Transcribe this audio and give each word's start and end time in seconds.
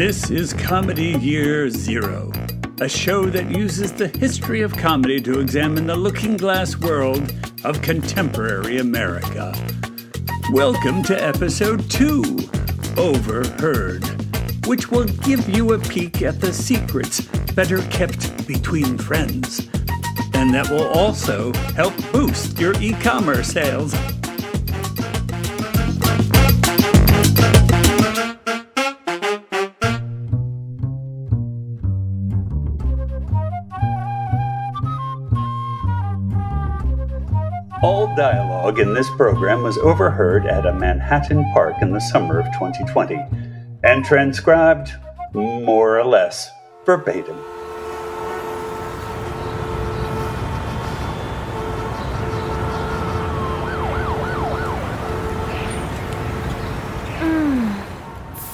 This 0.00 0.30
is 0.30 0.54
Comedy 0.54 1.10
Year 1.18 1.68
Zero, 1.68 2.32
a 2.80 2.88
show 2.88 3.26
that 3.26 3.50
uses 3.50 3.92
the 3.92 4.08
history 4.08 4.62
of 4.62 4.74
comedy 4.74 5.20
to 5.20 5.40
examine 5.40 5.86
the 5.86 5.94
looking 5.94 6.38
glass 6.38 6.74
world 6.74 7.34
of 7.64 7.82
contemporary 7.82 8.78
America. 8.78 9.54
Welcome 10.52 11.02
to 11.02 11.22
episode 11.22 11.90
two 11.90 12.24
Overheard, 12.96 14.02
which 14.66 14.90
will 14.90 15.04
give 15.04 15.46
you 15.46 15.74
a 15.74 15.78
peek 15.78 16.22
at 16.22 16.40
the 16.40 16.54
secrets 16.54 17.20
better 17.52 17.82
kept 17.88 18.46
between 18.46 18.96
friends. 18.96 19.68
And 20.32 20.54
that 20.54 20.70
will 20.70 20.88
also 20.88 21.52
help 21.74 21.92
boost 22.10 22.58
your 22.58 22.72
e 22.80 22.94
commerce 23.02 23.48
sales. 23.48 23.92
Dialogue 38.16 38.78
in 38.78 38.94
this 38.94 39.08
program 39.16 39.62
was 39.62 39.78
overheard 39.78 40.46
at 40.46 40.66
a 40.66 40.72
Manhattan 40.72 41.44
park 41.52 41.76
in 41.80 41.92
the 41.92 42.00
summer 42.00 42.38
of 42.38 42.46
2020 42.54 43.16
and 43.84 44.04
transcribed 44.04 44.92
more 45.32 45.98
or 45.98 46.04
less 46.04 46.50
verbatim. 46.84 47.38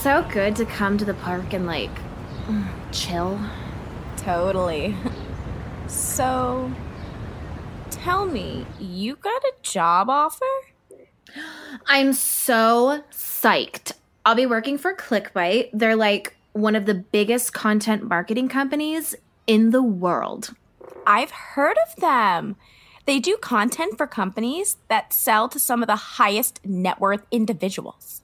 So 0.06 0.24
good 0.30 0.54
to 0.56 0.64
come 0.64 0.98
to 0.98 1.04
the 1.04 1.14
park 1.14 1.52
and 1.52 1.66
like 1.66 1.91
mm, 2.46 2.64
chill. 2.92 3.41
Totally. 4.18 4.94
So, 5.88 6.72
tell 8.06 8.24
me, 8.24 8.64
you 8.78 9.16
got 9.16 9.42
a 9.42 9.52
job 9.62 10.08
offer? 10.08 10.44
I'm 11.88 12.12
so 12.12 13.02
psyched. 13.10 13.94
I'll 14.24 14.36
be 14.36 14.46
working 14.46 14.78
for 14.78 14.94
ClickBite. 14.94 15.70
They're 15.72 15.96
like 15.96 16.36
one 16.52 16.76
of 16.76 16.86
the 16.86 16.94
biggest 16.94 17.52
content 17.52 18.04
marketing 18.04 18.48
companies 18.48 19.16
in 19.48 19.70
the 19.70 19.82
world. 19.82 20.54
I've 21.04 21.32
heard 21.32 21.76
of 21.88 22.00
them. 22.00 22.54
They 23.06 23.18
do 23.18 23.36
content 23.38 23.98
for 23.98 24.06
companies 24.06 24.76
that 24.86 25.12
sell 25.12 25.48
to 25.48 25.58
some 25.58 25.82
of 25.82 25.88
the 25.88 25.96
highest 25.96 26.64
net 26.64 27.00
worth 27.00 27.26
individuals. 27.32 28.22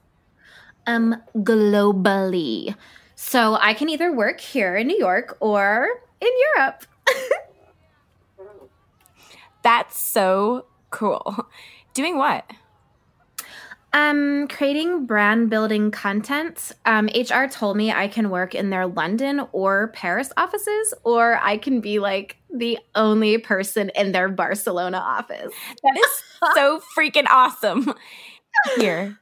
Um, 0.87 1.21
globally. 1.35 2.73
So 3.15 3.57
I 3.59 3.73
can 3.73 3.89
either 3.89 4.13
work 4.13 4.39
here 4.39 4.77
in 4.77 4.87
New 4.87 4.97
York 4.97 5.35
or 5.41 5.89
in 6.21 6.31
Europe. 6.55 6.85
That's 9.63 9.99
so 9.99 10.65
cool. 10.89 11.47
Doing 11.93 12.17
what? 12.17 12.45
Um, 13.95 14.47
creating 14.47 15.05
brand 15.05 15.51
building 15.51 15.91
content. 15.91 16.71
Um, 16.85 17.07
HR 17.15 17.45
told 17.45 17.77
me 17.77 17.91
I 17.91 18.07
can 18.07 18.31
work 18.31 18.55
in 18.55 18.71
their 18.71 18.87
London 18.87 19.47
or 19.51 19.89
Paris 19.89 20.31
offices, 20.35 20.95
or 21.03 21.39
I 21.43 21.57
can 21.57 21.79
be 21.79 21.99
like 21.99 22.37
the 22.51 22.79
only 22.95 23.37
person 23.37 23.91
in 23.95 24.11
their 24.11 24.29
Barcelona 24.29 24.97
office. 24.97 25.53
That 25.83 25.95
is 25.95 26.09
so 26.55 26.81
freaking 26.97 27.27
awesome. 27.29 27.93
Here, 28.77 29.19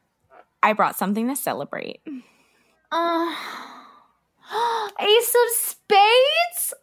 I 0.63 0.71
brought 0.71 0.97
something 0.97 1.27
to 1.27 1.35
celebrate. 1.35 1.99
Oh, 2.93 3.37
Ace 5.01 5.35
of 5.35 5.51
Spades? 5.57 6.73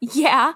Yeah. 0.00 0.54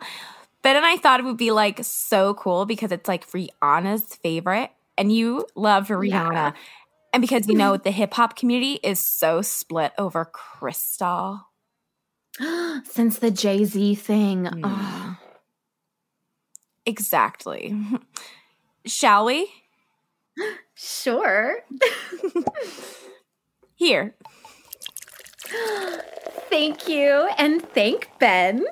Ben 0.65 0.77
and 0.77 0.85
I 0.85 0.97
thought 0.97 1.21
it 1.21 1.25
would 1.25 1.37
be 1.37 1.51
like 1.51 1.81
so 1.83 2.33
cool 2.35 2.65
because 2.65 2.91
it's 2.91 3.07
like 3.07 3.31
Rihanna's 3.31 4.15
favorite 4.17 4.71
and 4.97 5.13
you 5.13 5.47
love 5.55 5.89
Rihanna. 5.89 6.33
Yeah. 6.33 6.53
And 7.13 7.21
because 7.21 7.47
you 7.47 7.55
know 7.55 7.77
the 7.85 7.91
hip 7.91 8.15
hop 8.15 8.35
community 8.35 8.81
is 8.83 8.99
so 8.99 9.43
split 9.43 9.93
over 9.99 10.25
Cristal. 10.25 11.43
Since 12.85 13.19
the 13.19 13.31
Jay 13.31 13.67
Z 13.67 13.95
thing. 13.97 14.45
Mm. 14.45 14.61
Ugh. 14.65 15.17
Exactly. 16.87 17.77
Shall 18.87 19.27
we? 19.27 19.49
Sure. 20.77 21.59
Here. 23.77 24.17
Thank 26.51 26.89
you. 26.89 27.29
And 27.39 27.63
thank 27.63 28.11
Ben. 28.19 28.65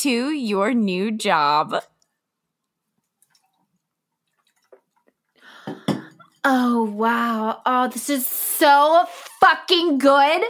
To 0.00 0.30
your 0.30 0.74
new 0.74 1.10
job. 1.10 1.82
Oh, 6.44 6.84
wow. 6.84 7.62
Oh, 7.64 7.88
this 7.88 8.10
is 8.10 8.26
so 8.26 9.06
fucking 9.40 9.98
good. 9.98 10.42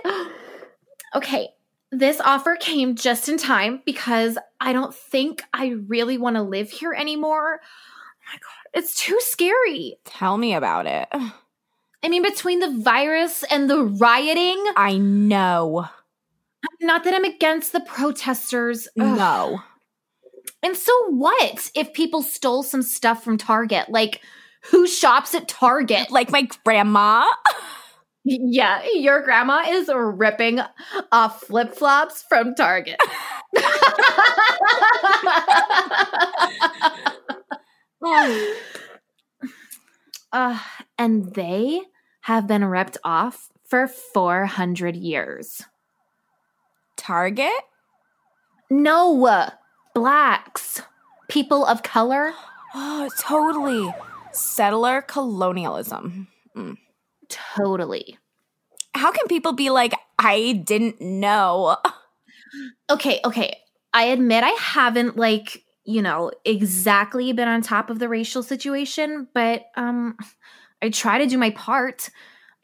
Okay, 1.14 1.50
this 1.92 2.20
offer 2.20 2.56
came 2.56 2.96
just 2.96 3.28
in 3.28 3.38
time 3.38 3.82
because 3.86 4.36
I 4.60 4.72
don't 4.72 4.94
think 4.94 5.42
I 5.54 5.76
really 5.86 6.18
want 6.18 6.36
to 6.36 6.42
live 6.42 6.70
here 6.70 6.92
anymore. 6.92 7.60
Oh 7.62 8.32
my 8.32 8.38
God, 8.38 8.70
it's 8.74 9.00
too 9.00 9.18
scary. 9.20 9.96
Tell 10.04 10.36
me 10.36 10.54
about 10.54 10.86
it. 10.86 11.08
I 11.12 12.08
mean, 12.08 12.24
between 12.24 12.58
the 12.58 12.82
virus 12.82 13.44
and 13.44 13.70
the 13.70 13.84
rioting, 13.84 14.64
I 14.76 14.98
know. 14.98 15.88
Not 16.80 17.04
that 17.04 17.14
I'm 17.14 17.24
against 17.24 17.72
the 17.72 17.80
protesters. 17.80 18.88
Ugh. 18.98 19.16
No. 19.16 19.60
And 20.62 20.76
so 20.76 20.92
what 21.10 21.70
if 21.74 21.92
people 21.92 22.22
stole 22.22 22.62
some 22.62 22.82
stuff 22.82 23.22
from 23.22 23.38
Target? 23.38 23.88
Like, 23.88 24.20
who 24.70 24.86
shops 24.86 25.34
at 25.34 25.48
Target? 25.48 26.10
Like 26.10 26.30
my 26.30 26.48
grandma. 26.64 27.26
Yeah, 28.24 28.82
your 28.94 29.22
grandma 29.22 29.64
is 29.68 29.90
ripping 29.94 30.60
off 31.12 31.42
flip 31.42 31.74
flops 31.74 32.24
from 32.28 32.54
Target. 32.56 32.98
uh, 40.32 40.58
and 40.98 41.32
they 41.34 41.82
have 42.22 42.48
been 42.48 42.64
ripped 42.64 42.98
off 43.04 43.48
for 43.68 43.86
400 43.86 44.96
years. 44.96 45.62
Target? 47.06 47.52
No, 48.68 49.48
blacks, 49.94 50.82
people 51.28 51.64
of 51.64 51.84
color. 51.84 52.32
Oh, 52.74 53.08
totally. 53.20 53.94
Settler 54.32 55.02
colonialism. 55.02 56.26
Mm. 56.56 56.76
Totally. 57.28 58.18
How 58.92 59.12
can 59.12 59.28
people 59.28 59.52
be 59.52 59.70
like, 59.70 59.94
I 60.18 60.62
didn't 60.66 61.00
know? 61.00 61.76
Okay, 62.88 63.20
okay. 63.24 63.56
I 63.92 64.04
admit 64.04 64.44
I 64.44 64.50
haven't 64.50 65.16
like, 65.16 65.64
you 65.84 66.00
know, 66.00 66.30
exactly 66.44 67.32
been 67.32 67.48
on 67.48 67.60
top 67.60 67.90
of 67.90 67.98
the 67.98 68.08
racial 68.08 68.42
situation, 68.42 69.26
but 69.34 69.64
um 69.76 70.16
I 70.80 70.90
try 70.90 71.18
to 71.18 71.26
do 71.26 71.36
my 71.36 71.50
part. 71.50 72.08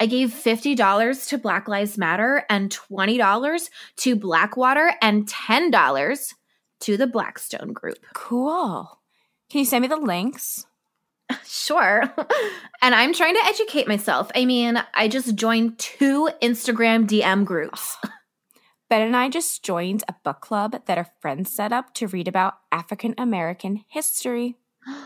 I 0.00 0.06
gave 0.06 0.30
$50 0.30 1.28
to 1.28 1.38
Black 1.38 1.69
Lives 1.69 1.97
Matter 1.97 2.44
and 2.50 2.70
$20 2.70 3.70
to 3.99 4.17
Blackwater 4.17 4.94
and 5.00 5.26
$10 5.26 6.34
to 6.81 6.96
the 6.96 7.06
Blackstone 7.06 7.72
Group. 7.72 8.05
Cool. 8.12 8.99
Can 9.50 9.61
you 9.61 9.64
send 9.64 9.82
me 9.82 9.88
the 9.88 9.96
links? 9.96 10.67
Sure. 11.46 12.02
and 12.82 12.94
I'm 12.94 13.14
trying 13.14 13.34
to 13.34 13.44
educate 13.44 13.88
myself. 13.88 14.31
I 14.34 14.44
mean, 14.44 14.82
I 14.93 15.08
just 15.08 15.34
joined 15.34 15.78
two 15.78 16.28
Instagram 16.43 17.06
DM 17.06 17.44
groups. 17.44 17.96
Ben 18.90 19.00
and 19.00 19.17
I 19.17 19.31
just 19.31 19.62
joined 19.62 20.05
a 20.08 20.14
book 20.25 20.40
club 20.43 20.84
that 20.84 20.99
our 20.99 21.08
friends 21.20 21.55
set 21.55 21.72
up 21.72 21.94
to 21.94 22.08
read 22.08 22.28
about 22.28 22.58
African 22.70 23.14
American 23.17 23.84
history. 23.88 24.56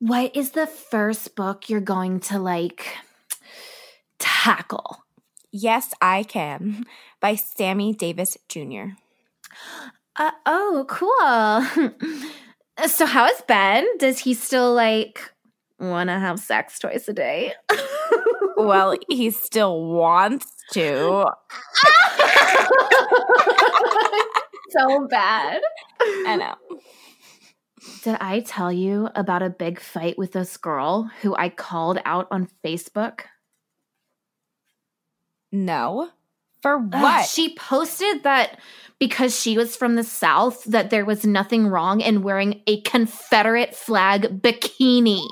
What 0.00 0.36
is 0.36 0.50
the 0.50 0.66
first 0.66 1.34
book 1.34 1.70
you're 1.70 1.80
going 1.80 2.20
to 2.20 2.38
like 2.38 2.94
tackle? 4.44 5.04
Yes, 5.50 5.94
I 6.02 6.24
Can 6.24 6.84
by 7.20 7.34
Sammy 7.34 7.94
Davis 7.94 8.36
Jr. 8.48 8.96
Uh, 10.16 10.32
oh, 10.44 10.84
cool. 10.86 11.62
so, 12.88 13.06
how 13.06 13.26
is 13.26 13.42
Ben? 13.48 13.86
Does 13.98 14.18
he 14.18 14.34
still 14.34 14.74
like 14.74 15.32
want 15.80 16.08
to 16.08 16.18
have 16.18 16.38
sex 16.38 16.78
twice 16.78 17.08
a 17.08 17.12
day? 17.12 17.54
Well, 18.56 18.94
he 19.10 19.30
still 19.30 19.84
wants 19.84 20.46
to. 20.74 20.86
so 24.70 25.08
bad. 25.08 25.60
I 26.00 26.36
know. 26.36 26.54
Did 28.04 28.16
I 28.20 28.44
tell 28.46 28.72
you 28.72 29.08
about 29.16 29.42
a 29.42 29.50
big 29.50 29.80
fight 29.80 30.16
with 30.16 30.32
this 30.32 30.56
girl 30.56 31.10
who 31.20 31.34
I 31.34 31.48
called 31.48 31.98
out 32.04 32.28
on 32.30 32.48
Facebook? 32.64 33.22
No. 35.54 36.10
For 36.62 36.76
Ugh, 36.76 36.92
what? 36.92 37.26
she 37.26 37.54
posted 37.54 38.24
that 38.24 38.58
because 38.98 39.38
she 39.38 39.56
was 39.56 39.76
from 39.76 39.94
the 39.94 40.02
South, 40.02 40.64
that 40.64 40.90
there 40.90 41.04
was 41.04 41.24
nothing 41.24 41.68
wrong 41.68 42.00
in 42.00 42.22
wearing 42.22 42.60
a 42.66 42.80
Confederate 42.82 43.74
flag 43.74 44.42
bikini. 44.42 45.24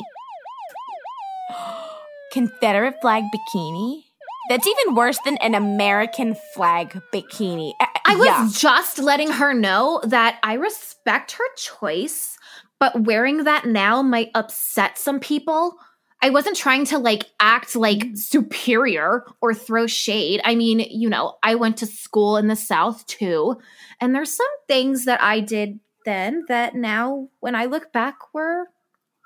Confederate 2.33 2.95
flag 3.01 3.25
bikini? 3.35 4.05
That's 4.49 4.67
even 4.67 4.95
worse 4.95 5.19
than 5.25 5.39
an 5.39 5.55
American 5.55 6.37
flag 6.55 7.01
bikini. 7.13 7.73
Uh, 7.81 7.87
I 8.05 8.17
was 8.17 8.27
yeah. 8.27 8.49
just 8.53 8.99
letting 8.99 9.31
her 9.31 9.55
know 9.55 10.01
that 10.05 10.39
I 10.43 10.55
respect 10.55 11.33
her 11.33 11.45
choice, 11.57 12.37
but 12.79 13.01
wearing 13.01 13.45
that 13.45 13.67
now 13.67 14.03
might 14.03 14.31
upset 14.35 14.99
some 14.99 15.19
people. 15.19 15.77
I 16.25 16.31
wasn't 16.31 16.57
trying 16.57 16.85
to 16.87 16.99
like 16.99 17.27
act 17.41 17.75
like 17.75 18.05
superior 18.15 19.25
or 19.41 19.53
throw 19.53 19.89
shade. 19.89 20.41
I 20.45 20.55
mean, 20.55 20.79
you 20.79 21.11
know, 21.11 21.37
I 21.43 21.57
went 21.57 21.79
to 21.79 21.87
school 21.87 22.37
in 22.37 22.47
the 22.47 22.55
South 22.55 23.05
too, 23.07 23.57
and 24.01 24.15
there's 24.15 24.33
some 24.33 24.47
things 24.69 25.05
that 25.07 25.21
I 25.21 25.41
did 25.41 25.81
then 26.05 26.45
that 26.49 26.77
now, 26.77 27.29
when 27.41 27.55
I 27.55 27.67
look 27.67 27.93
back, 27.93 28.33
were 28.33 28.69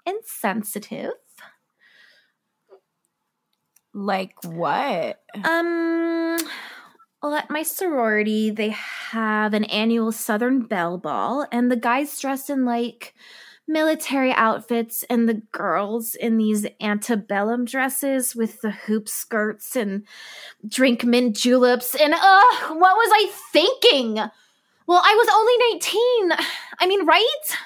insensitive. 0.07 1.13
Like 3.93 4.35
what? 4.45 5.23
Um, 5.45 6.39
well, 7.23 7.35
at 7.35 7.51
my 7.51 7.63
sorority, 7.63 8.51
they 8.51 8.71
have 8.71 9.55
an 9.55 9.65
annual 9.65 10.13
Southern 10.13 10.63
Belle 10.67 10.99
Ball, 10.99 11.47
and 11.53 11.71
the 11.71 11.77
guys 11.77 12.19
dress 12.19 12.49
in 12.49 12.65
like 12.65 13.15
military 13.69 14.33
outfits, 14.33 15.05
and 15.11 15.29
the 15.29 15.43
girls 15.53 16.15
in 16.15 16.37
these 16.37 16.67
antebellum 16.81 17.65
dresses 17.65 18.37
with 18.37 18.61
the 18.61 18.71
hoop 18.71 19.09
skirts 19.09 19.77
and 19.77 20.05
drink 20.67 21.05
mint 21.05 21.37
juleps. 21.37 21.95
And 21.95 22.15
ugh, 22.15 22.71
what 22.71 22.97
was 22.97 23.11
I 23.13 23.31
thinking? 23.53 24.15
Well, 24.87 25.03
I 25.05 25.15
was 25.15 25.29
only 25.35 25.53
19. 25.73 26.47
I 26.79 26.87
mean, 26.87 27.05
right? 27.07 27.57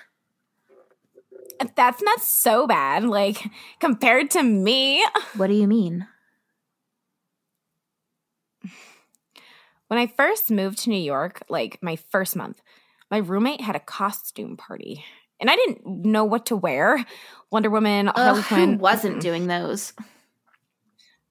That's 1.76 2.03
not 2.03 2.23
so 2.23 2.67
bad, 2.67 3.05
like 3.05 3.44
compared 3.79 4.31
to 4.31 4.43
me. 4.43 5.05
What 5.37 5.49
do 5.49 5.55
you 5.55 5.67
mean? 5.67 6.06
When 9.88 9.99
I 9.99 10.06
first 10.06 10.50
moved 10.50 10.79
to 10.79 10.91
New 10.91 11.03
York, 11.03 11.43
like 11.50 11.79
my 11.82 11.96
first 11.96 12.37
month, 12.37 12.62
my 13.11 13.19
roommate 13.19 13.61
had 13.61 13.76
a 13.76 13.81
costume 13.81 14.56
party. 14.56 15.05
And 15.40 15.50
I 15.50 15.56
didn't 15.56 15.87
know 16.04 16.25
what 16.25 16.46
to 16.46 16.56
wear. 16.56 17.04
Wonder 17.50 17.70
Woman, 17.70 18.08
Harley 18.08 18.40
Ugh, 18.40 18.44
who 18.46 18.54
Quinn. 18.54 18.78
wasn't 18.78 19.20
doing 19.20 19.46
those? 19.46 19.92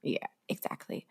Yeah, 0.01 0.25
exactly. 0.47 1.06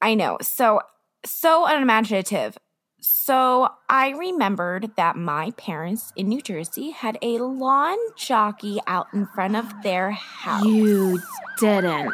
I 0.00 0.14
know. 0.14 0.38
So 0.40 0.80
so 1.24 1.66
unimaginative. 1.66 2.56
So 3.00 3.68
I 3.88 4.10
remembered 4.10 4.92
that 4.96 5.16
my 5.16 5.50
parents 5.52 6.12
in 6.16 6.28
New 6.28 6.40
Jersey 6.40 6.90
had 6.90 7.18
a 7.20 7.38
lawn 7.38 7.98
jockey 8.16 8.78
out 8.86 9.08
in 9.12 9.26
front 9.26 9.56
of 9.56 9.66
their 9.82 10.12
house. 10.12 10.64
You 10.64 11.20
didn't. 11.58 12.12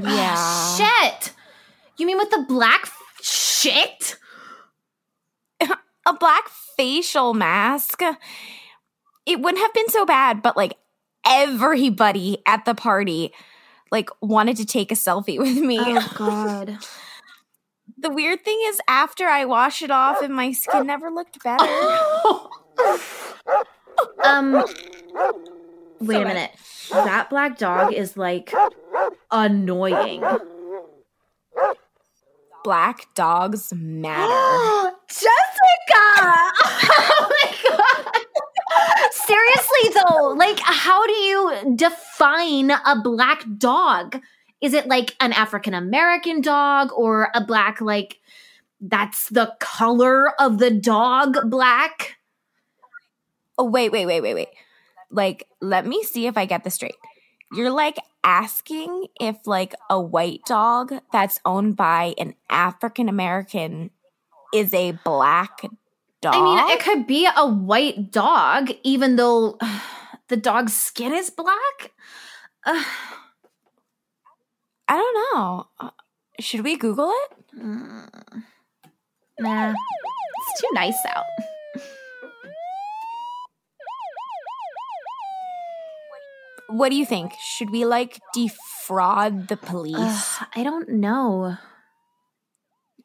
yeah. 0.00 0.76
Shit! 0.76 1.32
You 1.98 2.06
mean 2.06 2.18
with 2.18 2.30
the 2.30 2.44
black 2.48 2.80
f- 2.84 2.98
shit? 3.22 4.16
a 5.60 6.12
black 6.18 6.44
facial 6.76 7.34
mask. 7.34 8.02
It 9.26 9.40
wouldn't 9.40 9.62
have 9.62 9.74
been 9.74 9.88
so 9.88 10.06
bad, 10.06 10.42
but 10.42 10.56
like 10.56 10.76
everybody 11.26 12.38
at 12.46 12.64
the 12.64 12.74
party 12.74 13.32
like 13.90 14.10
wanted 14.20 14.56
to 14.56 14.64
take 14.64 14.90
a 14.90 14.94
selfie 14.94 15.38
with 15.38 15.58
me. 15.58 15.78
Oh 15.80 16.12
god. 16.16 16.78
The 17.98 18.10
weird 18.10 18.44
thing 18.44 18.60
is 18.64 18.80
after 18.88 19.26
I 19.26 19.44
wash 19.44 19.82
it 19.82 19.90
off 19.90 20.20
and 20.22 20.34
my 20.34 20.52
skin 20.52 20.86
never 20.86 21.10
looked 21.10 21.42
better. 21.42 21.64
um 24.24 24.52
wait 26.00 26.16
So 26.16 26.22
a 26.22 26.26
minute. 26.26 26.50
That 26.90 27.30
black 27.30 27.58
dog 27.58 27.92
is 27.92 28.16
like 28.16 28.52
annoying. 29.30 30.22
Black 32.62 33.06
dogs 33.14 33.72
matter. 33.72 34.96
Jessica! 35.08 36.52
Seriously 39.36 40.00
though, 40.08 40.28
like 40.28 40.58
how 40.60 41.06
do 41.06 41.12
you 41.12 41.74
define 41.76 42.70
a 42.70 43.00
black 43.02 43.44
dog? 43.58 44.20
Is 44.60 44.72
it 44.72 44.86
like 44.86 45.14
an 45.20 45.32
African 45.32 45.74
American 45.74 46.40
dog 46.40 46.90
or 46.96 47.28
a 47.34 47.44
black 47.44 47.80
like 47.80 48.20
that's 48.80 49.28
the 49.28 49.54
color 49.60 50.40
of 50.40 50.58
the 50.58 50.70
dog 50.70 51.50
black? 51.50 52.16
Oh, 53.58 53.64
wait, 53.64 53.90
wait, 53.90 54.06
wait, 54.06 54.20
wait, 54.20 54.34
wait. 54.34 54.48
Like, 55.10 55.46
let 55.60 55.86
me 55.86 56.02
see 56.02 56.26
if 56.26 56.36
I 56.36 56.44
get 56.44 56.64
this 56.64 56.74
straight. 56.74 56.96
You're 57.52 57.70
like 57.70 57.96
asking 58.22 59.06
if 59.20 59.46
like 59.46 59.74
a 59.88 60.00
white 60.00 60.40
dog 60.46 60.92
that's 61.12 61.40
owned 61.44 61.76
by 61.76 62.14
an 62.18 62.34
African 62.50 63.08
American 63.08 63.90
is 64.52 64.74
a 64.74 64.92
black 65.04 65.62
dog. 66.20 66.34
I 66.34 66.42
mean, 66.42 66.58
it 66.70 66.82
could 66.82 67.06
be 67.06 67.26
a 67.36 67.46
white 67.46 68.10
dog 68.10 68.70
even 68.82 69.16
though 69.16 69.58
the 70.28 70.36
dog's 70.36 70.74
skin 70.74 71.12
is 71.12 71.30
black. 71.30 71.92
Ugh. 72.64 72.86
I 74.88 74.94
don't 74.96 75.34
know. 75.34 75.66
Uh, 75.80 75.90
Should 76.38 76.62
we 76.62 76.76
Google 76.76 77.10
it? 77.10 77.30
Mm. 77.58 78.44
Nah, 79.40 79.70
it's 79.72 80.60
too 80.60 80.68
nice 80.74 81.04
out. 81.08 81.24
What 86.68 86.90
do 86.90 86.96
you 86.96 87.06
think? 87.06 87.32
Should 87.40 87.70
we 87.70 87.84
like 87.84 88.20
defraud 88.32 89.48
the 89.48 89.56
police? 89.56 90.38
I 90.54 90.62
don't 90.62 90.88
know. 90.88 91.56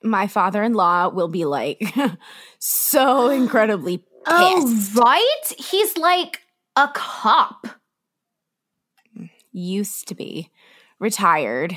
My 0.03 0.27
father 0.27 0.63
in 0.63 0.74
law 0.74 1.09
will 1.09 1.27
be 1.27 1.46
like 1.46 1.81
so 2.60 3.29
incredibly 3.29 3.98
pissed. 4.25 4.27
Oh, 4.27 4.89
right? 4.96 5.53
He's 5.58 5.98
like 5.98 6.41
a 6.75 6.89
cop. 6.93 7.67
Used 9.51 10.08
to 10.08 10.15
be 10.15 10.50
retired 11.00 11.75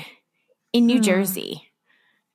in 0.73 0.85
New 0.85 0.97
Hmm. 0.97 1.03
Jersey. 1.03 1.71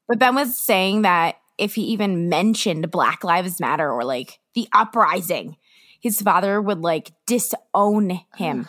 But 0.09 0.19
Ben 0.19 0.35
was 0.35 0.57
saying 0.57 1.03
that 1.03 1.37
if 1.57 1.75
he 1.75 1.83
even 1.83 2.29
mentioned 2.29 2.91
Black 2.91 3.23
Lives 3.25 3.61
Matter 3.61 3.91
or 3.91 4.05
like 4.05 4.39
the 4.55 4.69
uprising, 4.73 5.57
his 6.01 6.21
father 6.21 6.61
would 6.61 6.81
like 6.81 7.13
disown 7.27 8.21
him. 8.37 8.69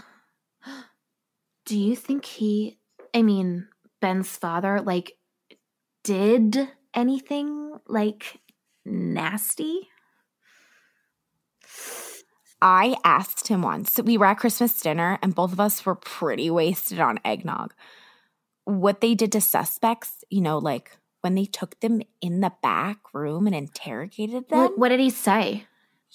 Do 1.66 1.78
you 1.78 1.96
think 1.96 2.25
he, 2.25 2.78
I 3.13 3.22
mean, 3.22 3.68
Ben's 4.01 4.36
father, 4.36 4.82
like, 4.82 5.13
did 6.04 6.68
anything 6.93 7.77
like 7.88 8.39
nasty? 8.86 9.89
I 12.62 12.95
asked 13.03 13.48
him 13.48 13.62
once. 13.63 14.00
We 14.03 14.17
were 14.17 14.27
at 14.27 14.38
Christmas 14.38 14.79
dinner 14.79 15.17
and 15.21 15.33
both 15.33 15.51
of 15.51 15.60
us 15.60 15.86
were 15.86 15.95
pretty 15.95 16.50
wasted 16.51 17.00
on 17.00 17.19
eggnog. 17.25 17.74
What 18.65 19.01
they 19.01 19.15
did 19.15 19.31
to 19.31 19.41
suspects, 19.41 20.24
you 20.29 20.41
know, 20.41 20.60
like 20.60 20.98
when 21.21 21.36
they 21.36 21.45
took 21.45 21.79
them 21.79 22.01
in 22.21 22.41
the 22.41 22.53
back 22.62 22.98
room 23.13 23.48
and 23.48 23.55
interrogated 23.55 24.50
them, 24.50 24.60
What, 24.60 24.77
what 24.77 24.89
did 24.89 25.00
he 25.00 25.10
say? 25.10 25.65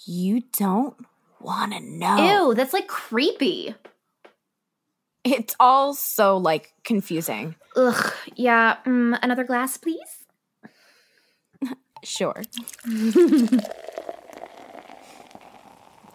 you 0.04 0.42
don't 0.58 0.94
want 1.40 1.72
to 1.72 1.80
know. 1.80 2.48
Ew, 2.48 2.54
that's 2.54 2.74
like 2.74 2.86
creepy. 2.86 3.74
It's 5.24 5.56
all 5.58 5.94
so 5.94 6.36
like 6.36 6.72
confusing. 6.84 7.56
Ugh, 7.76 8.12
yeah. 8.36 8.76
Mm, 8.86 9.18
another 9.22 9.42
glass, 9.42 9.76
please? 9.76 10.25
Sure. 12.06 12.42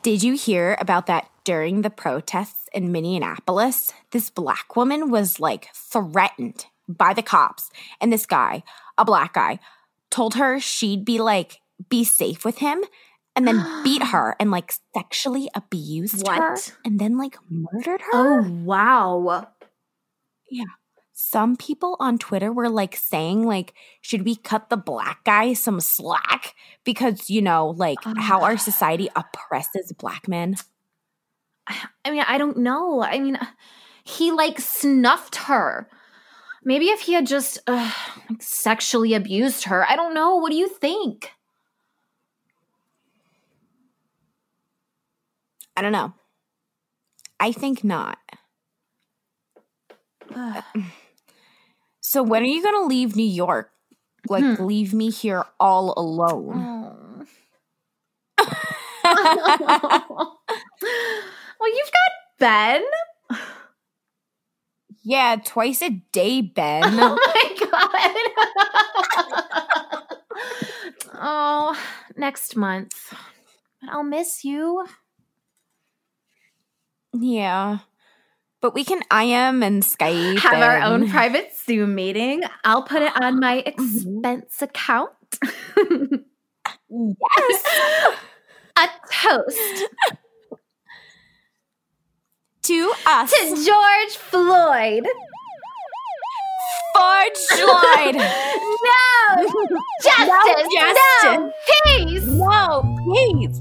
Did 0.01 0.23
you 0.23 0.33
hear 0.35 0.77
about 0.79 1.05
that 1.07 1.29
during 1.43 1.81
the 1.81 1.89
protests 1.89 2.67
in 2.73 2.91
Minneapolis? 2.91 3.91
This 4.11 4.29
black 4.29 4.75
woman 4.75 5.11
was 5.11 5.39
like 5.39 5.69
threatened 5.75 6.65
by 6.87 7.13
the 7.13 7.21
cops, 7.21 7.69
and 7.99 8.11
this 8.11 8.25
guy, 8.25 8.63
a 8.97 9.05
black 9.05 9.33
guy, 9.33 9.59
told 10.09 10.35
her 10.35 10.59
she'd 10.59 11.05
be 11.05 11.19
like, 11.19 11.59
be 11.89 12.03
safe 12.03 12.43
with 12.45 12.57
him, 12.59 12.83
and 13.35 13.47
then 13.47 13.63
beat 13.83 14.03
her 14.03 14.35
and 14.39 14.49
like 14.49 14.73
sexually 14.95 15.49
abused 15.53 16.27
her, 16.27 16.55
and 16.83 16.99
then 16.99 17.17
like 17.17 17.37
murdered 17.49 18.01
her. 18.01 18.09
Oh, 18.13 18.49
wow. 18.63 19.47
Some 21.23 21.55
people 21.55 21.95
on 21.99 22.17
Twitter 22.17 22.51
were 22.51 22.67
like 22.67 22.95
saying 22.95 23.45
like 23.45 23.75
should 24.01 24.25
we 24.25 24.35
cut 24.35 24.69
the 24.69 24.75
black 24.75 25.23
guy 25.23 25.53
some 25.53 25.79
slack 25.79 26.55
because 26.83 27.29
you 27.29 27.41
know 27.43 27.69
like 27.69 27.99
how 28.17 28.41
our 28.41 28.57
society 28.57 29.07
oppresses 29.15 29.93
black 29.93 30.27
men. 30.27 30.55
I 32.03 32.09
mean, 32.09 32.23
I 32.27 32.39
don't 32.39 32.57
know. 32.57 33.03
I 33.03 33.19
mean, 33.19 33.37
he 34.03 34.31
like 34.31 34.59
snuffed 34.59 35.35
her. 35.35 35.87
Maybe 36.63 36.85
if 36.85 37.01
he 37.01 37.13
had 37.13 37.27
just 37.27 37.59
uh, 37.67 37.93
like 38.29 38.41
sexually 38.41 39.13
abused 39.13 39.65
her. 39.65 39.87
I 39.87 39.95
don't 39.95 40.15
know. 40.15 40.37
What 40.37 40.49
do 40.49 40.57
you 40.57 40.67
think? 40.67 41.29
I 45.77 45.83
don't 45.83 45.91
know. 45.91 46.13
I 47.39 47.51
think 47.51 47.83
not. 47.83 48.17
So 52.11 52.21
when 52.21 52.43
are 52.43 52.45
you 52.45 52.61
going 52.61 52.75
to 52.75 52.83
leave 52.87 53.15
New 53.15 53.23
York? 53.23 53.71
Like 54.27 54.43
Hmm. 54.43 54.65
leave 54.65 54.93
me 54.93 55.09
here 55.09 55.45
all 55.61 55.93
alone. 55.95 56.59
Oh. 56.59 57.23
well, 61.59 61.69
you've 61.75 61.91
got 61.91 62.11
Ben. 62.37 62.83
yeah, 65.03 65.37
twice 65.43 65.81
a 65.81 65.89
day, 66.11 66.41
Ben. 66.41 66.83
Oh 66.99 67.15
my 67.15 67.55
god. 67.71 68.15
oh, 71.15 71.75
next 72.17 72.55
month. 72.57 73.13
But 73.81 73.89
I'll 73.89 74.03
miss 74.03 74.43
you. 74.43 74.85
yeah. 77.13 77.79
But 78.61 78.75
we 78.75 78.83
can 78.83 79.01
IM 79.11 79.63
and 79.63 79.81
Skype. 79.81 80.37
Have 80.39 80.61
our 80.61 80.81
own 80.81 81.09
private 81.09 81.51
Zoom 81.65 81.95
meeting. 81.95 82.43
I'll 82.63 82.83
put 82.83 83.01
it 83.01 83.11
on 83.19 83.39
my 83.39 83.63
mm-hmm. 83.65 83.83
expense 83.83 84.61
account. 84.61 85.11
Yes. 86.89 87.63
A 88.77 88.87
toast 89.11 89.83
to 92.63 92.93
us. 93.05 93.31
to 93.31 93.65
George 93.65 94.15
Floyd. 94.17 95.07
Fudge 96.95 97.37
Floyd. 97.49 98.15
No 98.83 99.45
justice. 100.03 100.67
justice. 100.73 101.05
No 101.23 101.51
peace. 101.85 102.25
no, 102.25 102.81
please. 103.05 103.57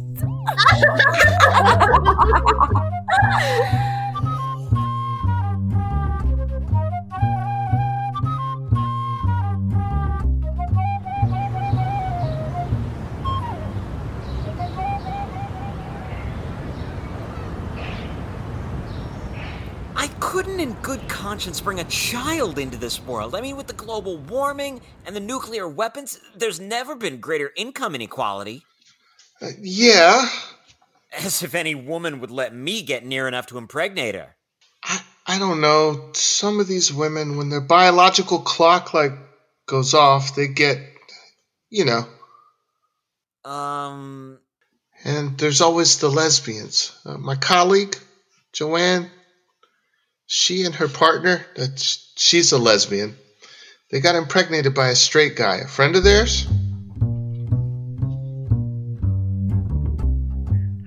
Couldn't 20.31 20.61
in 20.61 20.75
good 20.75 21.01
conscience 21.09 21.61
bring 21.61 21.81
a 21.81 21.85
child 21.85 22.57
into 22.57 22.77
this 22.77 23.03
world. 23.03 23.35
I 23.35 23.41
mean, 23.41 23.57
with 23.57 23.67
the 23.67 23.73
global 23.73 24.17
warming 24.17 24.81
and 25.05 25.17
the 25.17 25.19
nuclear 25.19 25.67
weapons, 25.67 26.21
there's 26.37 26.61
never 26.61 26.95
been 26.95 27.19
greater 27.19 27.51
income 27.57 27.97
inequality. 27.97 28.63
Uh, 29.43 29.49
yeah, 29.61 30.29
As 31.19 31.43
if 31.43 31.57
any 31.57 31.75
woman 31.75 32.21
would 32.21 32.31
let 32.31 32.55
me 32.55 32.83
get 32.83 33.05
near 33.05 33.27
enough 33.27 33.47
to 33.47 33.59
impregnate 33.59 34.15
her. 34.15 34.37
I, 34.85 35.01
I 35.27 35.39
don't 35.41 35.61
know. 35.61 36.11
Some 36.13 36.61
of 36.61 36.69
these 36.69 36.95
women, 36.95 37.37
when 37.37 37.49
their 37.49 37.61
biological 37.61 38.39
clock 38.39 38.95
like 38.95 39.15
goes 39.67 39.95
off, 39.95 40.37
they 40.37 40.47
get, 40.47 40.79
you 41.71 41.87
know. 41.87 43.51
Um, 43.51 44.39
And 45.05 45.37
there's 45.37 45.61
always 45.61 45.99
the 45.99 46.09
lesbians. 46.09 46.97
Uh, 47.05 47.19
my 47.19 47.35
colleague, 47.35 47.97
Joanne, 48.53 49.11
she 50.33 50.65
and 50.65 50.73
her 50.77 50.87
partner, 50.87 51.45
that's 51.57 52.13
she's 52.15 52.53
a 52.53 52.59
lesbian. 52.59 53.17
They 53.91 53.99
got 53.99 54.15
impregnated 54.15 54.77
by 54.77 54.91
a 54.91 54.95
straight 54.95 55.35
guy, 55.35 55.57
a 55.57 55.67
friend 55.67 55.97
of 55.97 56.05
theirs. 56.05 56.47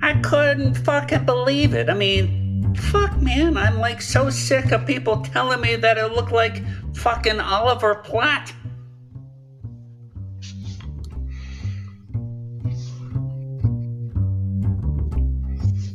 I 0.02 0.14
couldn't 0.22 0.76
fucking 0.76 1.26
believe 1.26 1.74
it. 1.74 1.90
I 1.90 1.94
mean, 1.94 2.74
fuck, 2.76 3.22
man. 3.22 3.58
I'm 3.58 3.80
like 3.80 4.02
so 4.02 4.30
sick 4.30 4.72
of 4.72 4.88
people 4.88 5.22
telling 5.24 5.60
me 5.60 5.76
that 5.76 6.00
I 6.00 6.06
look 6.06 6.32
like 6.32 6.64
fucking 6.96 7.42
Oliver 7.42 7.96
Platt. 7.96 8.54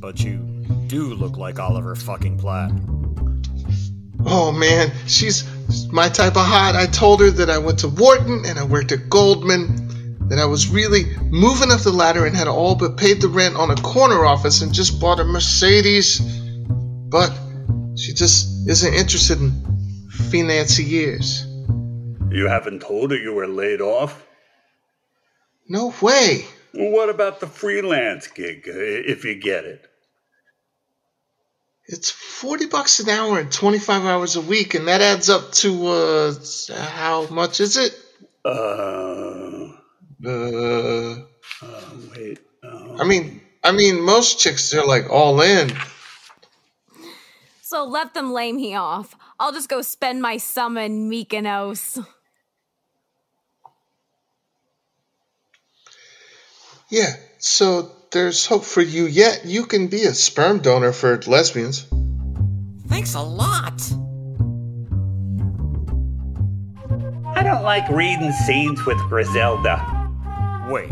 but 0.01 0.21
you 0.23 0.39
do 0.87 1.13
look 1.15 1.37
like 1.37 1.59
Oliver 1.59 1.95
fucking 1.95 2.39
Platt. 2.39 2.71
Oh 4.31 4.53
man, 4.53 4.93
she's 5.07 5.45
my 5.91 6.09
type 6.09 6.37
of 6.37 6.45
hot. 6.45 6.77
I 6.77 6.87
told 6.87 7.21
her 7.21 7.31
that 7.31 7.49
I 7.49 7.59
went 7.59 7.79
to 7.81 7.89
Wharton 7.89 8.45
and 8.47 8.59
I 8.59 8.65
worked 8.65 8.93
at 8.93 9.09
Goldman, 9.09 10.29
that 10.29 10.39
I 10.39 10.45
was 10.45 10.69
really 10.69 11.05
moving 11.31 11.71
up 11.71 11.81
the 11.81 11.93
ladder 11.93 12.27
and 12.27 12.37
had 12.37 12.47
all 12.47 12.75
but 12.75 12.99
paid 12.99 13.23
the 13.23 13.29
rent 13.29 13.57
on 13.57 13.71
a 13.71 13.77
corner 13.77 14.27
office 14.27 14.61
and 14.61 14.75
just 14.75 15.01
bought 15.01 15.21
a 15.21 15.25
Mercedes. 15.25 16.21
But 16.21 17.33
she 17.97 18.13
just 18.13 18.69
isn't 18.69 18.95
interested 18.95 19.41
in 19.41 20.11
financiers. 20.11 21.47
You 22.31 22.49
haven't 22.49 22.83
told 22.83 23.13
her 23.13 23.17
you 23.17 23.33
were 23.33 23.49
laid 23.49 23.81
off? 23.81 24.23
No 25.67 25.95
way. 26.03 26.45
Well, 26.75 26.91
what 26.91 27.09
about 27.09 27.41
the 27.41 27.47
freelance 27.47 28.27
gig, 28.27 28.65
if 28.67 29.25
you 29.25 29.35
get 29.37 29.65
it? 29.65 29.88
It's 31.89 32.11
40 32.11 32.67
bucks 32.67 33.01
an 33.01 33.09
hour 33.09 33.39
and 33.39 33.51
25 33.51 34.05
hours 34.05 34.37
a 34.37 34.43
week, 34.43 34.75
and 34.75 34.89
that 34.89 35.01
adds 35.01 35.31
up 35.31 35.53
to, 35.53 35.87
uh, 35.87 36.35
how 36.77 37.27
much 37.29 37.61
is 37.61 37.79
it? 37.79 37.99
Uh, 38.45 39.73
Uh, 40.25 41.17
uh 41.63 41.91
wait. 42.15 42.39
I 43.01 43.05
mean, 43.05 43.41
I 43.65 43.73
mean, 43.73 44.03
most 44.03 44.39
chicks, 44.39 44.71
they're 44.71 44.85
like 44.85 45.09
all 45.09 45.41
in. 45.41 45.73
So 47.63 47.85
let 47.85 48.13
them 48.13 48.33
lay 48.33 48.53
me 48.53 48.75
off. 48.75 49.15
I'll 49.41 49.53
just 49.53 49.69
go 49.69 49.81
spend 49.81 50.21
my 50.21 50.37
summer 50.37 50.83
in 50.83 51.09
Mykonos. 51.09 52.05
Yeah, 56.91 57.15
so 57.39 57.93
there's 58.11 58.47
hope 58.47 58.65
for 58.65 58.83
you 58.83 59.07
yet. 59.07 59.43
You 59.45 59.67
can 59.67 59.89
be 59.89 60.05
a 60.05 60.15
sperm 60.15 60.61
donor 60.61 60.93
for 60.93 61.21
lesbians. 61.27 61.87
Thanks 62.89 63.15
a 63.15 63.21
lot. 63.21 63.81
I 67.37 67.43
don't 67.43 67.63
like 67.63 67.89
reading 67.91 68.33
scenes 68.33 68.85
with 68.87 68.99
Griselda. 69.09 69.77
Wait, 70.69 70.91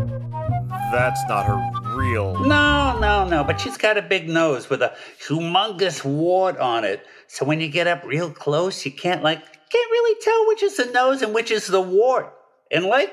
that's 0.93 1.21
not 1.29 1.47
her 1.47 1.97
real. 1.97 2.39
No, 2.41 2.99
no, 3.01 3.27
no, 3.27 3.43
but 3.43 3.61
she's 3.61 3.77
got 3.77 3.97
a 3.97 4.03
big 4.03 4.29
nose 4.29 4.69
with 4.69 4.83
a 4.83 4.95
humongous 5.27 6.05
wart 6.05 6.59
on 6.59 6.85
it. 6.85 7.05
So 7.27 7.45
when 7.45 7.61
you 7.61 7.69
get 7.69 7.87
up 7.87 8.05
real 8.05 8.31
close, 8.31 8.85
you 8.85 8.93
can't 8.93 9.23
like 9.23 9.43
can't 9.43 9.91
really 9.91 10.21
tell 10.21 10.47
which 10.49 10.63
is 10.63 10.77
the 10.77 10.87
nose 10.87 11.23
and 11.23 11.35
which 11.35 11.51
is 11.51 11.67
the 11.67 11.81
wart. 11.81 12.33
And 12.71 12.85
like 12.85 13.13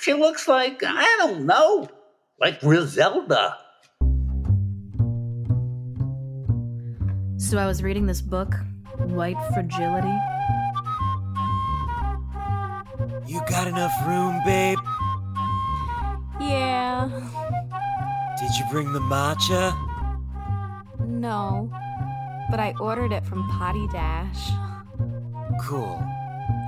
she 0.00 0.12
looks 0.12 0.48
like 0.48 0.82
I 0.84 1.16
don't 1.18 1.46
know, 1.46 1.88
like 2.40 2.60
Griselda. 2.60 3.56
So 7.36 7.58
I 7.58 7.66
was 7.66 7.82
reading 7.82 8.06
this 8.06 8.20
book, 8.20 8.54
White 8.98 9.36
Fragility. 9.52 10.16
You 13.26 13.40
got 13.48 13.66
enough 13.66 13.92
room, 14.06 14.40
babe? 14.44 14.78
Yeah. 16.40 17.08
Did 18.38 18.50
you 18.56 18.64
bring 18.70 18.92
the 18.92 19.00
matcha? 19.00 19.76
No. 21.00 21.70
But 22.50 22.60
I 22.60 22.74
ordered 22.80 23.12
it 23.12 23.24
from 23.26 23.48
Potty 23.48 23.86
Dash. 23.88 24.50
Cool. 25.62 26.02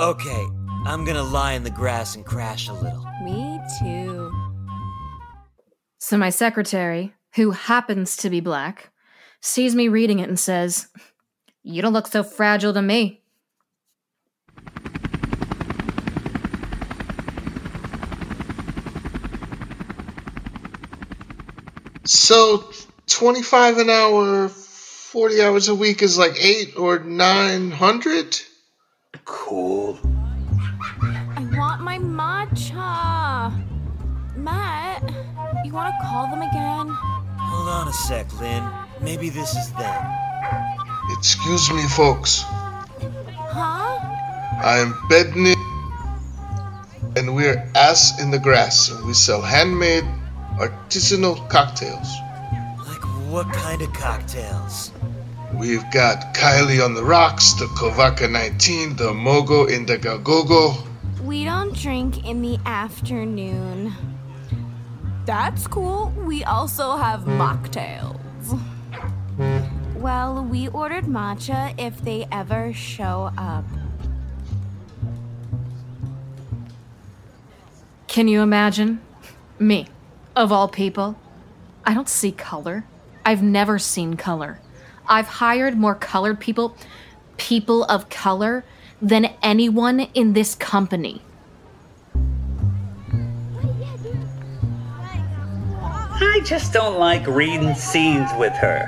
Okay, 0.00 0.46
I'm 0.84 1.04
gonna 1.04 1.22
lie 1.22 1.52
in 1.52 1.62
the 1.62 1.70
grass 1.70 2.16
and 2.16 2.24
crash 2.24 2.68
a 2.68 2.72
little. 2.72 3.06
Me 3.22 3.60
too. 3.78 4.49
So 6.10 6.18
my 6.18 6.30
secretary, 6.30 7.14
who 7.36 7.52
happens 7.52 8.16
to 8.16 8.30
be 8.30 8.40
black, 8.40 8.90
sees 9.40 9.76
me 9.76 9.86
reading 9.86 10.18
it 10.18 10.28
and 10.28 10.40
says, 10.40 10.88
You 11.62 11.82
don't 11.82 11.92
look 11.92 12.08
so 12.08 12.24
fragile 12.24 12.74
to 12.74 12.82
me. 12.82 13.22
So 22.04 22.72
25 23.06 23.78
an 23.78 23.90
hour, 23.90 24.48
40 24.48 25.42
hours 25.42 25.68
a 25.68 25.76
week 25.76 26.02
is 26.02 26.18
like 26.18 26.44
8 26.44 26.76
or 26.76 26.98
900? 26.98 28.40
Cool. 29.24 30.09
You 35.70 35.76
want 35.76 35.94
to 36.00 36.06
call 36.06 36.26
them 36.26 36.42
again? 36.42 36.88
Hold 37.38 37.68
on 37.68 37.86
a 37.86 37.92
sec, 37.92 38.26
Lynn. 38.40 38.68
Maybe 39.00 39.30
this 39.30 39.54
is 39.54 39.72
them. 39.74 40.04
Excuse 41.16 41.70
me, 41.70 41.86
folks. 41.86 42.42
Huh? 42.42 44.00
I'm 44.64 44.94
Bedni, 45.08 45.54
and 47.16 47.36
we're 47.36 47.70
Ass 47.76 48.20
in 48.20 48.32
the 48.32 48.38
Grass, 48.40 48.90
and 48.90 49.06
we 49.06 49.12
sell 49.12 49.40
handmade, 49.40 50.02
artisanal 50.58 51.48
cocktails. 51.48 52.08
Like 52.88 53.04
what 53.30 53.46
kind 53.52 53.80
of 53.80 53.92
cocktails? 53.92 54.90
We've 55.54 55.88
got 55.92 56.34
Kylie 56.34 56.84
on 56.84 56.94
the 56.94 57.04
rocks, 57.04 57.52
the 57.52 57.66
Kovaka 57.66 58.28
19, 58.28 58.96
the 58.96 59.12
Mogo 59.12 59.70
in 59.70 59.86
the 59.86 59.98
Gagogo. 59.98 60.84
We 61.22 61.44
don't 61.44 61.76
drink 61.76 62.26
in 62.26 62.42
the 62.42 62.58
afternoon. 62.66 63.94
That's 65.24 65.66
cool. 65.66 66.12
We 66.16 66.44
also 66.44 66.96
have 66.96 67.20
mocktails. 67.20 68.18
Well, 69.96 70.44
we 70.44 70.68
ordered 70.68 71.04
matcha 71.04 71.74
if 71.78 72.00
they 72.02 72.26
ever 72.32 72.72
show 72.72 73.30
up. 73.36 73.64
Can 78.08 78.26
you 78.26 78.40
imagine? 78.40 79.00
Me, 79.58 79.86
of 80.34 80.50
all 80.50 80.68
people. 80.68 81.16
I 81.84 81.94
don't 81.94 82.08
see 82.08 82.32
color. 82.32 82.84
I've 83.24 83.42
never 83.42 83.78
seen 83.78 84.14
color. 84.14 84.58
I've 85.06 85.26
hired 85.26 85.76
more 85.76 85.94
colored 85.94 86.40
people, 86.40 86.76
people 87.36 87.84
of 87.84 88.08
color, 88.08 88.64
than 89.00 89.26
anyone 89.42 90.00
in 90.14 90.32
this 90.32 90.54
company. 90.54 91.22
I 96.30 96.38
just 96.40 96.72
don't 96.72 96.96
like 96.98 97.26
reading 97.26 97.74
scenes 97.74 98.30
with 98.38 98.52
her. 98.54 98.86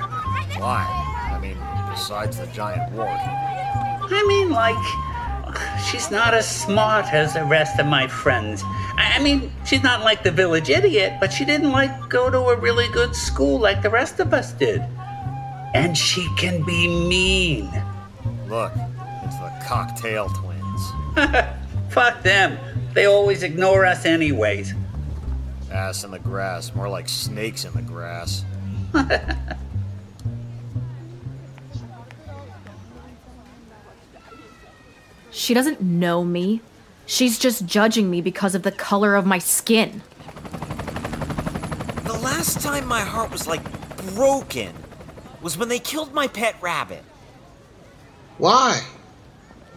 Why? 0.58 0.86
I 1.32 1.40
mean, 1.40 1.58
besides 1.90 2.38
the 2.38 2.46
giant 2.46 2.92
wart. 2.92 3.08
I 3.10 4.24
mean, 4.28 4.50
like, 4.50 4.76
she's 5.90 6.08
not 6.10 6.34
as 6.34 6.48
smart 6.48 7.06
as 7.06 7.34
the 7.34 7.44
rest 7.44 7.80
of 7.80 7.86
my 7.86 8.06
friends. 8.06 8.62
I 8.64 9.14
I 9.16 9.18
mean, 9.18 9.50
she's 9.66 9.82
not 9.82 10.02
like 10.02 10.22
the 10.22 10.30
village 10.30 10.70
idiot, 10.70 11.14
but 11.18 11.32
she 11.32 11.44
didn't 11.44 11.72
like 11.72 12.08
go 12.08 12.30
to 12.30 12.38
a 12.38 12.56
really 12.56 12.88
good 12.92 13.14
school 13.14 13.58
like 13.58 13.82
the 13.82 13.90
rest 13.90 14.20
of 14.20 14.32
us 14.32 14.52
did. 14.52 14.80
And 15.74 15.98
she 15.98 16.28
can 16.36 16.62
be 16.62 16.86
mean. 16.86 17.70
Look, 18.48 18.72
it's 19.24 19.36
the 19.36 19.52
cocktail 19.66 20.28
twins. 20.28 20.92
Fuck 21.92 22.22
them. 22.22 22.56
They 22.94 23.06
always 23.06 23.42
ignore 23.42 23.84
us 23.84 24.06
anyways. 24.06 24.74
Ass 25.72 26.04
in 26.04 26.10
the 26.10 26.18
grass, 26.18 26.74
more 26.74 26.88
like 26.88 27.08
snakes 27.08 27.64
in 27.64 27.72
the 27.72 27.82
grass. 27.82 28.44
She 35.30 35.54
doesn't 35.54 35.80
know 35.80 36.24
me. 36.24 36.60
She's 37.06 37.38
just 37.38 37.64
judging 37.66 38.10
me 38.10 38.20
because 38.20 38.54
of 38.54 38.62
the 38.62 38.70
color 38.70 39.14
of 39.16 39.24
my 39.24 39.38
skin. 39.38 40.02
The 42.04 42.18
last 42.22 42.60
time 42.60 42.86
my 42.86 43.00
heart 43.00 43.30
was 43.32 43.46
like 43.46 43.62
broken 44.14 44.72
was 45.40 45.56
when 45.56 45.68
they 45.68 45.78
killed 45.78 46.12
my 46.12 46.28
pet 46.28 46.54
rabbit. 46.60 47.02
Why? 48.38 48.82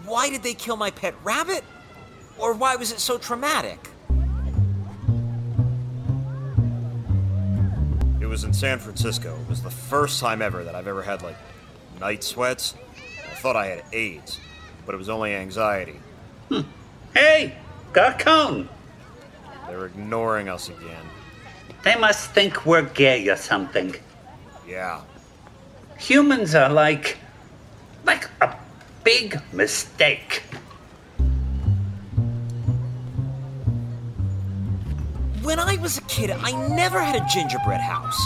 Why 0.06 0.30
did 0.30 0.44
they 0.44 0.54
kill 0.54 0.75
my 0.75 0.92
pet 0.92 1.16
rabbit? 1.24 1.64
Or 2.38 2.54
why 2.54 2.75
was 2.75 2.92
it 2.92 3.00
so 3.00 3.18
traumatic? 3.18 3.90
Was 8.36 8.43
in 8.43 8.52
San 8.52 8.80
Francisco. 8.80 9.39
It 9.39 9.48
was 9.48 9.62
the 9.62 9.71
first 9.71 10.19
time 10.19 10.41
ever 10.41 10.62
that 10.65 10.76
I've 10.76 10.88
ever 10.89 11.02
had, 11.02 11.21
like, 11.21 11.38
night 12.02 12.21
sweats. 12.21 12.76
I 13.32 13.34
thought 13.36 13.56
I 13.56 13.67
had 13.67 13.86
AIDS, 13.93 14.41
but 14.86 14.93
it 14.93 14.98
was 14.98 15.08
only 15.08 15.34
anxiety. 15.34 15.95
Hmm. 16.50 16.63
Hey, 17.13 17.56
got 17.93 18.19
cone. 18.19 18.67
They're 19.69 19.86
ignoring 19.86 20.50
us 20.50 20.67
again. 20.67 21.06
They 21.86 21.95
must 21.95 22.32
think 22.32 22.65
we're 22.65 22.82
gay 22.82 23.26
or 23.30 23.38
something. 23.38 23.95
Yeah. 24.67 25.00
Humans 25.98 26.56
are 26.56 26.69
like. 26.69 27.17
like 28.04 28.30
a 28.41 28.54
big 29.06 29.39
mistake. 29.54 30.43
When 35.45 35.60
I 35.60 35.75
was 35.75 35.99
a 35.99 36.01
kid, 36.01 36.31
I 36.31 36.53
never 36.69 36.99
had 36.99 37.15
a 37.15 37.23
gingerbread 37.31 37.79
house. 37.79 38.19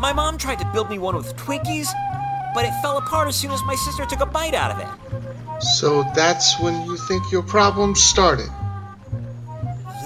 My 0.00 0.14
mom 0.14 0.38
tried 0.38 0.58
to 0.60 0.64
build 0.72 0.88
me 0.88 0.98
one 0.98 1.14
with 1.14 1.36
Twinkies, 1.36 1.92
but 2.54 2.64
it 2.64 2.72
fell 2.80 2.96
apart 2.96 3.28
as 3.28 3.36
soon 3.36 3.50
as 3.50 3.62
my 3.64 3.74
sister 3.74 4.06
took 4.06 4.20
a 4.20 4.26
bite 4.26 4.54
out 4.54 4.70
of 4.70 4.78
it. 4.80 5.62
So 5.62 6.02
that's 6.14 6.58
when 6.58 6.86
you 6.86 6.96
think 6.96 7.30
your 7.30 7.42
problems 7.42 8.02
started. 8.02 8.48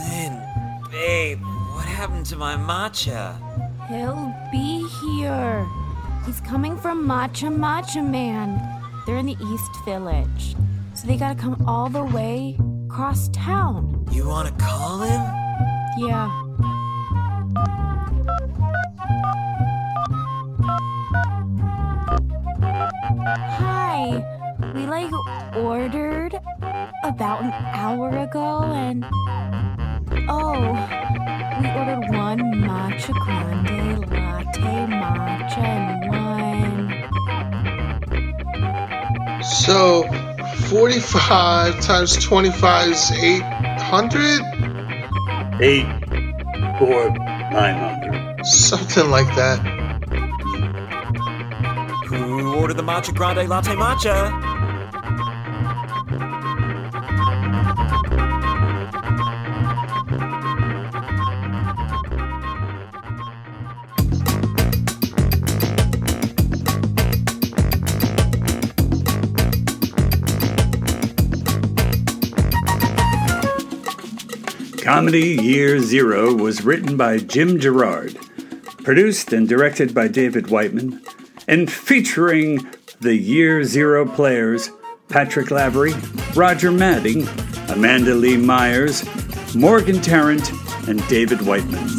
Lynn, 0.09 0.43
babe, 0.91 1.41
what 1.41 1.85
happened 1.85 2.27
to 2.27 2.37
my 2.37 2.57
matcha? 2.57 3.39
He'll 3.87 4.35
be 4.51 4.89
here. 5.03 5.65
He's 6.27 6.41
coming 6.41 6.77
from 6.77 7.07
Matcha 7.07 7.49
Matcha 7.49 8.05
Man. 8.05 8.61
They're 9.07 9.19
in 9.19 9.27
the 9.27 9.37
East 9.41 9.85
Village. 9.85 10.57
So 10.95 11.07
they 11.07 11.17
gotta 11.17 11.37
come 11.37 11.65
all 11.69 11.89
the 11.89 12.03
way 12.03 12.59
across 12.87 13.29
town. 13.29 14.05
You 14.11 14.27
wanna 14.27 14.51
call 14.59 14.99
him? 15.03 15.44
Yeah. 15.97 16.29
Hi. 23.55 24.25
We 24.75 24.87
like 24.87 25.13
ordered 25.57 26.35
about 27.05 27.43
an 27.43 27.53
hour 27.53 28.09
ago 28.11 28.63
and 28.65 29.05
oh, 30.29 30.73
we 31.61 31.69
ordered 31.71 32.11
one 32.11 32.41
matcha 32.65 33.13
grande 33.21 34.11
latte 34.11 34.87
matcha 34.91 35.59
and 35.59 36.11
one. 39.31 39.43
So 39.45 40.03
45 40.71 41.81
times 41.81 42.17
25 42.17 42.91
is 42.91 43.13
800? 43.13 44.54
Eight 45.61 45.87
or 46.81 47.11
nine 47.53 47.77
hundred. 47.77 48.45
Something 48.45 49.11
like 49.11 49.29
that. 49.37 49.59
Who 52.09 52.55
ordered 52.57 52.77
the 52.77 52.83
matcha 52.83 53.15
grande 53.15 53.49
latte 53.49 53.75
matcha? 53.75 54.44
Comedy 74.85 75.43
Year 75.43 75.81
Zero 75.81 76.35
was 76.35 76.63
written 76.63 76.95
by 76.99 77.17
Jim 77.17 77.59
Gerard, 77.59 78.19
produced 78.85 79.33
and 79.33 79.49
directed 79.49 79.95
by 79.95 80.09
David 80.09 80.49
Whiteman, 80.49 81.03
and 81.49 81.73
featuring 81.73 82.71
the 83.01 83.17
Year 83.17 83.65
Zero 83.65 84.05
players 84.07 84.69
Patrick 85.09 85.51
Lavery, 85.51 85.95
Roger 86.35 86.71
Madding, 86.71 87.27
Amanda 87.71 88.15
Lee 88.15 88.37
Myers, 88.37 89.05
Morgan 89.55 90.03
Tarrant, 90.03 90.53
and 90.87 91.01
David 91.09 91.41
Whiteman. 91.41 91.94